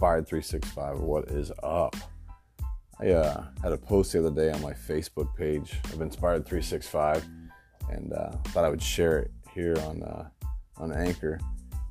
Inspired 0.00 0.26
365 0.28 1.00
what 1.00 1.28
is 1.28 1.52
up. 1.62 1.94
I 3.00 3.08
uh, 3.08 3.44
had 3.62 3.72
a 3.72 3.76
post 3.76 4.14
the 4.14 4.20
other 4.20 4.30
day 4.30 4.50
on 4.50 4.62
my 4.62 4.72
Facebook 4.72 5.36
page 5.36 5.74
of 5.92 6.00
Inspired 6.00 6.46
365 6.46 7.22
and 7.90 8.10
uh, 8.14 8.30
thought 8.46 8.64
I 8.64 8.70
would 8.70 8.82
share 8.82 9.18
it 9.18 9.30
here 9.52 9.76
on 9.80 10.02
uh, 10.02 10.26
on 10.78 10.90
Anchor. 10.90 11.38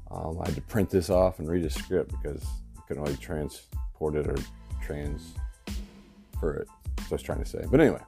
Um, 0.10 0.40
I 0.42 0.48
had 0.48 0.56
to 0.56 0.62
print 0.62 0.90
this 0.90 1.12
off 1.12 1.38
and 1.38 1.48
read 1.48 1.64
a 1.64 1.70
script 1.70 2.10
because 2.10 2.44
I 2.80 2.82
couldn't 2.88 3.04
really 3.04 3.16
transport 3.18 4.16
it 4.16 4.26
or 4.26 4.38
transfer 4.84 5.36
it. 6.42 6.68
So 7.02 7.06
I 7.12 7.14
was 7.14 7.22
trying 7.22 7.44
to 7.44 7.48
say. 7.48 7.64
But 7.70 7.80
anyway, 7.80 8.02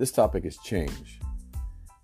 this 0.00 0.10
topic 0.10 0.46
is 0.46 0.58
change. 0.64 1.20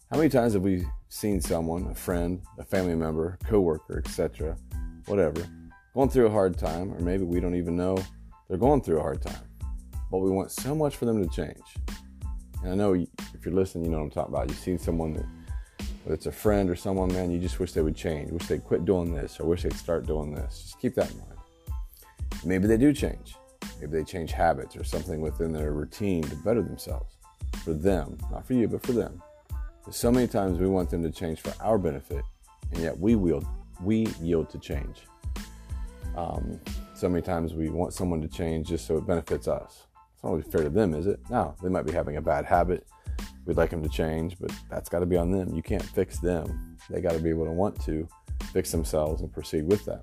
How 0.09 0.19
many 0.19 0.29
times 0.29 0.53
have 0.53 0.63
we 0.63 0.87
seen 1.09 1.41
someone, 1.41 1.89
a 1.89 1.97
friend, 1.97 2.43
a 2.61 2.65
family 2.65 2.95
member, 2.95 3.39
coworker, 3.43 3.99
etc., 4.07 4.57
whatever, 5.07 5.45
going 5.95 6.09
through 6.09 6.27
a 6.27 6.31
hard 6.31 6.59
time, 6.59 6.93
or 6.93 7.01
maybe 7.01 7.23
we 7.25 7.41
don't 7.41 7.55
even 7.55 7.77
know 7.77 7.97
they're 8.49 8.59
going 8.59 8.83
through 8.83 8.99
a 8.99 9.03
hard 9.03 9.23
time, 9.23 9.49
but 10.11 10.19
we 10.19 10.31
want 10.31 10.51
so 10.51 10.75
much 10.75 10.97
for 10.97 11.05
them 11.05 11.23
to 11.23 11.35
change. 11.35 11.63
And 12.63 12.73
I 12.73 12.75
know 12.75 12.95
if 12.95 13.45
you're 13.45 13.55
listening, 13.55 13.85
you 13.85 13.91
know 13.91 13.99
what 13.99 14.05
I'm 14.05 14.11
talking 14.11 14.35
about. 14.35 14.49
You've 14.49 14.59
seen 14.59 14.79
someone 14.79 15.15
that, 15.15 15.27
whether 16.03 16.15
it's 16.15 16.27
a 16.27 16.33
friend 16.33 16.69
or 16.69 16.77
someone, 16.77 17.13
man, 17.13 17.31
you 17.31 17.39
just 17.39 17.61
wish 17.61 17.73
they 17.73 17.83
would 17.83 17.97
change, 17.97 18.31
wish 18.33 18.47
they'd 18.47 18.65
quit 18.65 18.85
doing 18.85 19.15
this, 19.15 19.39
or 19.39 19.47
wish 19.47 19.63
they'd 19.63 19.73
start 19.75 20.07
doing 20.07 20.35
this. 20.35 20.63
Just 20.63 20.81
keep 20.81 20.95
that 20.97 21.11
in 21.11 21.19
mind. 21.19 21.31
Maybe 22.45 22.67
they 22.67 22.77
do 22.77 22.93
change. 22.93 23.37
Maybe 23.81 23.93
they 23.93 24.05
change 24.05 24.33
habits 24.33 24.77
or 24.77 24.85
something 24.85 25.21
within 25.21 25.53
their 25.53 25.73
routine 25.73 26.23
to 26.25 26.37
better 26.37 26.63
themselves. 26.63 27.17
For 27.63 27.73
them, 27.73 28.19
not 28.31 28.47
for 28.47 28.55
you, 28.55 28.67
but 28.67 28.85
for 28.85 28.93
them. 28.93 29.23
But 29.85 29.95
so 29.95 30.11
many 30.11 30.27
times 30.27 30.59
we 30.59 30.67
want 30.67 30.91
them 30.91 31.03
to 31.03 31.11
change 31.11 31.41
for 31.41 31.55
our 31.63 31.79
benefit, 31.79 32.25
and 32.73 32.83
yet 32.83 32.99
we 32.99 33.15
wield, 33.15 33.47
we 33.81 34.07
yield 34.21 34.51
to 34.51 34.59
change. 34.59 35.03
Um, 36.17 36.61
so 36.95 37.09
many 37.09 37.23
times 37.23 37.55
we 37.55 37.69
want 37.69 37.93
someone 37.93 38.21
to 38.23 38.29
change 38.29 38.69
just 38.69 38.87
so 38.87 38.97
it 38.97 39.07
benefits 39.07 39.49
us. 39.49 39.87
It's 40.15 40.23
not 40.23 40.31
really 40.31 40.43
fair 40.43 40.63
to 40.63 40.71
them, 40.71 40.95
is 40.95 41.07
it? 41.07 41.21
No, 41.31 41.55
they 41.63 41.69
might 41.69 41.87
be 41.87 41.93
having 41.93 42.17
a 42.17 42.23
bad 42.23 42.45
habit. 42.45 42.87
We'd 43.47 43.57
like 43.57 43.71
them 43.71 43.83
to 43.83 43.89
change, 43.89 44.37
but 44.41 44.53
that's 44.71 44.89
got 44.89 45.01
to 45.01 45.07
be 45.07 45.17
on 45.17 45.31
them. 45.31 45.55
You 45.55 45.63
can't 45.63 45.83
fix 45.83 46.19
them. 46.19 46.77
They 46.89 47.01
got 47.01 47.13
to 47.13 47.19
be 47.19 47.31
able 47.31 47.45
to 47.45 47.53
want 47.53 47.81
to 47.85 48.09
fix 48.53 48.71
themselves 48.71 49.21
and 49.21 49.33
proceed 49.33 49.67
with 49.67 49.85
that. 49.85 50.03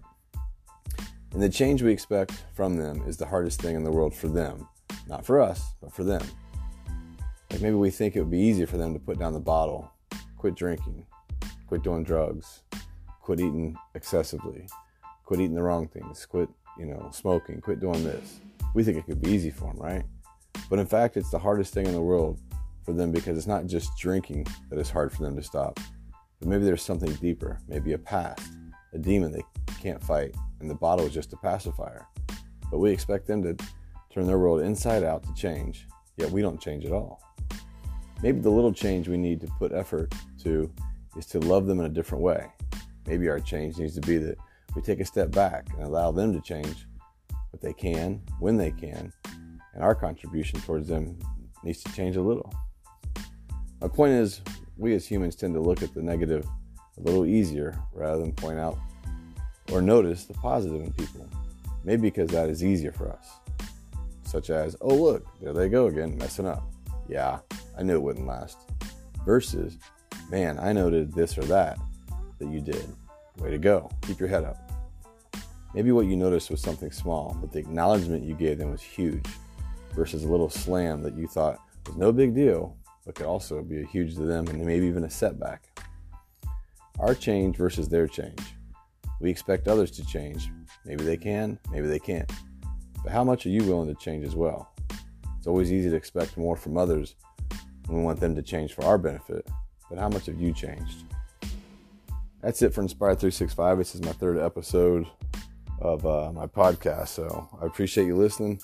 And 1.34 1.42
the 1.42 1.50
change 1.50 1.82
we 1.82 1.92
expect 1.92 2.44
from 2.54 2.76
them 2.76 3.04
is 3.08 3.18
the 3.18 3.26
hardest 3.26 3.62
thing 3.62 3.76
in 3.76 3.84
the 3.84 3.92
world 3.92 4.14
for 4.14 4.28
them. 4.28 4.68
Not 5.08 5.26
for 5.26 5.40
us, 5.40 5.74
but 5.82 5.94
for 5.94 6.04
them. 6.04 6.22
Like 7.50 7.62
maybe 7.62 7.76
we 7.76 7.90
think 7.90 8.16
it 8.16 8.20
would 8.20 8.32
be 8.32 8.40
easier 8.40 8.68
for 8.68 8.78
them 8.78 8.94
to 8.94 9.00
put 9.00 9.18
down 9.18 9.34
the 9.34 9.40
bottle, 9.40 9.92
quit 10.38 10.56
drinking, 10.56 11.06
quit 11.68 11.84
doing 11.84 12.04
drugs, 12.04 12.64
quit 13.22 13.40
eating 13.40 13.76
excessively, 13.96 14.68
quit 15.32 15.40
eating 15.40 15.56
the 15.56 15.64
wrong 15.64 15.88
things, 15.88 16.26
quit, 16.26 16.50
you 16.78 16.86
know, 16.86 17.10
smoking, 17.14 17.62
quit 17.62 17.80
doing 17.80 18.04
this. 18.04 18.42
We 18.74 18.84
think 18.84 18.98
it 18.98 19.06
could 19.06 19.22
be 19.22 19.32
easy 19.32 19.50
for 19.50 19.72
them, 19.74 19.78
right? 19.78 20.04
But 20.70 20.78
in 20.78 20.86
fact, 20.86 21.16
it's 21.16 21.30
the 21.30 21.40
hardest 21.40 21.74
thing 21.74 21.86
in 21.86 21.94
the 21.94 22.02
world 22.02 22.42
for 22.84 22.92
them 22.92 23.14
because 23.14 23.38
it's 23.38 23.48
not 23.48 23.66
just 23.66 23.98
drinking 23.98 24.46
that 24.70 24.78
is 24.78 24.90
hard 24.90 25.10
for 25.10 25.24
them 25.24 25.38
to 25.38 25.42
stop. 25.42 25.80
But 26.42 26.50
maybe 26.50 26.66
there's 26.66 26.82
something 26.82 27.14
deeper, 27.14 27.60
maybe 27.70 27.94
a 27.94 27.98
past, 27.98 28.58
a 28.92 28.98
demon 28.98 29.32
they 29.32 29.46
can't 29.82 30.04
fight, 30.04 30.36
and 30.60 30.70
the 30.70 30.76
bottle 30.76 31.06
is 31.06 31.14
just 31.14 31.32
a 31.32 31.38
pacifier. 31.38 32.06
But 32.70 32.80
we 32.80 32.92
expect 32.92 33.26
them 33.26 33.42
to 33.44 33.56
turn 34.14 34.28
their 34.28 34.38
world 34.38 34.60
inside 34.60 35.06
out 35.06 35.24
to 35.24 35.34
change, 35.34 35.88
yet 36.18 36.30
we 36.30 36.42
don't 36.42 36.60
change 36.60 36.84
at 36.84 36.92
all. 36.92 37.24
Maybe 38.22 38.42
the 38.42 38.50
little 38.50 38.74
change 38.74 39.08
we 39.08 39.16
need 39.16 39.40
to 39.40 39.48
put 39.60 39.72
effort 39.72 40.14
to 40.44 40.70
is 41.18 41.26
to 41.28 41.40
love 41.40 41.68
them 41.68 41.80
in 41.80 41.86
a 41.86 41.90
different 41.90 42.22
way. 42.22 42.48
Maybe 43.08 43.30
our 43.30 43.40
change 43.40 43.78
needs 43.78 43.96
to 43.96 44.02
be 44.02 44.18
that 44.18 44.38
we 44.76 44.82
take 44.82 45.00
a 45.00 45.06
step 45.06 45.32
back 45.32 45.68
and 45.74 45.84
allow 45.84 46.12
them 46.12 46.34
to 46.34 46.42
change 46.42 46.88
what 47.52 47.62
they 47.62 47.74
can, 47.74 48.22
when 48.40 48.58
they 48.58 48.72
can, 48.72 49.12
and 49.74 49.84
our 49.84 49.96
contribution 49.96 50.60
towards 50.62 50.88
them 50.88 51.18
needs 51.64 51.84
to 51.84 51.94
change 51.94 52.16
a 52.16 52.22
little. 52.22 52.54
My 53.82 53.88
point 53.88 54.14
is, 54.14 54.42
we 54.78 54.94
as 54.94 55.06
humans 55.06 55.36
tend 55.36 55.54
to 55.54 55.60
look 55.60 55.84
at 55.84 55.94
the 55.94 56.02
negative 56.02 56.46
a 56.98 57.02
little 57.02 57.26
easier 57.26 57.78
rather 57.94 58.22
than 58.22 58.34
point 58.34 58.60
out 58.60 58.78
or 59.72 59.82
notice 59.82 60.26
the 60.26 60.34
positive 60.36 60.82
in 60.82 60.92
people. 60.94 61.28
Maybe 61.84 62.04
because 62.04 62.30
that 62.30 62.50
is 62.50 62.64
easier 62.64 62.92
for 62.92 63.12
us. 63.12 63.28
Such 64.24 64.50
as, 64.50 64.76
oh, 64.82 64.96
look, 64.96 65.26
there 65.42 65.54
they 65.54 65.68
go 65.68 65.88
again, 65.88 66.18
messing 66.18 66.48
up. 66.48 66.64
Yeah, 67.08 67.40
I 67.78 67.84
knew 67.84 67.96
it 67.96 68.02
wouldn't 68.02 68.28
last. 68.28 68.58
Versus, 69.26 69.78
man, 70.30 70.60
I 70.60 70.74
noted 70.74 71.14
this 71.14 71.38
or 71.38 71.44
that 71.46 71.78
that 72.40 72.48
you 72.48 72.62
did. 72.62 72.88
Way 73.42 73.50
to 73.50 73.58
go. 73.58 73.90
Keep 74.04 74.20
your 74.20 74.30
head 74.30 74.44
up. 74.44 74.72
Maybe 75.74 75.92
what 75.92 76.06
you 76.06 76.16
noticed 76.16 76.52
was 76.52 76.62
something 76.62 76.92
small, 76.92 77.36
but 77.42 77.52
the 77.52 77.60
acknowledgement 77.60 78.24
you 78.24 78.36
gave 78.36 78.58
them 78.58 78.72
was 78.72 78.82
huge. 78.82 79.26
Versus 79.94 80.24
a 80.24 80.28
little 80.28 80.50
slam 80.50 81.02
that 81.02 81.18
you 81.18 81.28
thought 81.28 81.60
was 81.88 81.96
no 81.96 82.12
big 82.12 82.36
deal, 82.36 82.78
but 83.06 83.16
could 83.16 83.26
also 83.26 83.64
be 83.64 83.82
a 83.82 83.86
huge 83.86 84.16
to 84.16 84.22
them 84.22 84.48
and 84.48 84.64
maybe 84.64 84.86
even 84.86 85.06
a 85.06 85.10
setback. 85.10 85.64
Our 87.00 87.16
change 87.16 87.58
versus 87.58 87.90
their 87.90 88.08
change. 88.08 88.42
We 89.20 89.32
expect 89.32 89.68
others 89.68 89.92
to 89.92 90.06
change. 90.06 90.50
Maybe 90.86 91.04
they 91.04 91.18
can, 91.18 91.58
maybe 91.72 91.88
they 91.88 92.00
can't. 92.00 92.32
But 93.04 93.12
how 93.12 93.24
much 93.24 93.46
are 93.46 93.50
you 93.50 93.64
willing 93.64 93.88
to 93.88 94.00
change 94.00 94.26
as 94.26 94.36
well? 94.36 94.72
It's 95.38 95.48
always 95.48 95.72
easy 95.72 95.90
to 95.90 95.96
expect 95.96 96.38
more 96.38 96.56
from 96.56 96.78
others 96.78 97.16
when 97.88 97.98
we 97.98 98.04
want 98.04 98.20
them 98.20 98.36
to 98.36 98.44
change 98.44 98.74
for 98.74 98.86
our 98.86 99.00
benefit. 99.00 99.48
But 99.90 99.98
how 99.98 100.10
much 100.10 100.28
have 100.28 100.40
you 100.40 100.54
changed? 100.54 101.06
That's 102.42 102.64
it 102.64 102.74
for 102.74 102.82
Inspired 102.82 103.20
365. 103.20 103.78
This 103.78 103.94
is 103.94 104.02
my 104.02 104.14
third 104.14 104.40
episode 104.40 105.06
of 105.80 106.04
uh, 106.08 106.32
my 106.34 106.48
podcast. 106.48 107.10
So 107.10 107.48
I 107.62 107.68
appreciate 107.68 108.08
you 108.08 108.16
listening. 108.16 108.60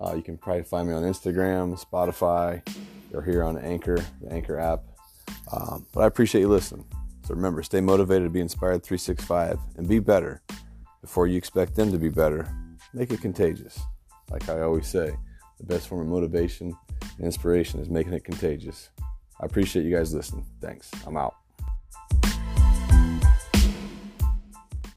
Uh, 0.00 0.14
you 0.16 0.22
can 0.22 0.36
probably 0.36 0.64
find 0.64 0.88
me 0.88 0.94
on 0.94 1.04
Instagram, 1.04 1.80
Spotify, 1.80 2.66
or 3.14 3.22
here 3.22 3.44
on 3.44 3.56
Anchor, 3.58 4.04
the 4.20 4.32
Anchor 4.32 4.58
app. 4.58 4.82
Um, 5.52 5.86
but 5.92 6.00
I 6.00 6.06
appreciate 6.08 6.40
you 6.40 6.48
listening. 6.48 6.84
So 7.24 7.34
remember, 7.34 7.62
stay 7.62 7.80
motivated 7.80 8.24
to 8.24 8.30
be 8.30 8.40
inspired 8.40 8.82
365 8.82 9.56
and 9.76 9.88
be 9.88 10.00
better 10.00 10.42
before 11.00 11.28
you 11.28 11.36
expect 11.36 11.76
them 11.76 11.92
to 11.92 11.98
be 11.98 12.08
better. 12.08 12.48
Make 12.92 13.12
it 13.12 13.20
contagious. 13.20 13.78
Like 14.32 14.48
I 14.48 14.62
always 14.62 14.88
say, 14.88 15.14
the 15.58 15.66
best 15.66 15.86
form 15.86 16.00
of 16.00 16.08
motivation 16.08 16.76
and 17.18 17.24
inspiration 17.24 17.78
is 17.78 17.88
making 17.88 18.14
it 18.14 18.24
contagious. 18.24 18.90
I 19.40 19.46
appreciate 19.46 19.84
you 19.84 19.94
guys 19.94 20.12
listening. 20.12 20.44
Thanks. 20.60 20.90
I'm 21.06 21.16
out. 21.16 21.36